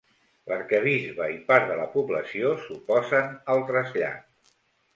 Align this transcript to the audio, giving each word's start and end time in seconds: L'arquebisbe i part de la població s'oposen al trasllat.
L'arquebisbe 0.51 1.27
i 1.33 1.35
part 1.51 1.69
de 1.73 1.77
la 1.81 1.85
població 1.97 2.55
s'oposen 2.65 3.31
al 3.57 3.65
trasllat. 3.71 4.53